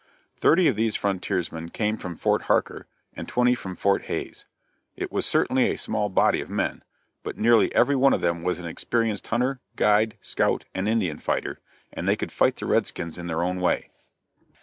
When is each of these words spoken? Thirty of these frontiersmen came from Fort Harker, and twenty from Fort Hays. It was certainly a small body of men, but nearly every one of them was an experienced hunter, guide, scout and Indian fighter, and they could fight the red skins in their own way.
Thirty 0.39 0.67
of 0.67 0.75
these 0.75 0.95
frontiersmen 0.95 1.69
came 1.69 1.95
from 1.95 2.15
Fort 2.15 2.41
Harker, 2.49 2.87
and 3.13 3.27
twenty 3.27 3.53
from 3.53 3.75
Fort 3.75 4.05
Hays. 4.05 4.47
It 4.95 5.11
was 5.11 5.27
certainly 5.27 5.65
a 5.69 5.77
small 5.77 6.09
body 6.09 6.41
of 6.41 6.49
men, 6.49 6.83
but 7.21 7.37
nearly 7.37 7.71
every 7.75 7.95
one 7.95 8.11
of 8.11 8.21
them 8.21 8.41
was 8.41 8.57
an 8.57 8.65
experienced 8.65 9.27
hunter, 9.27 9.59
guide, 9.75 10.17
scout 10.19 10.65
and 10.73 10.89
Indian 10.89 11.19
fighter, 11.19 11.59
and 11.93 12.07
they 12.07 12.15
could 12.15 12.31
fight 12.31 12.55
the 12.55 12.65
red 12.65 12.87
skins 12.87 13.19
in 13.19 13.27
their 13.27 13.43
own 13.43 13.59
way. 13.59 13.91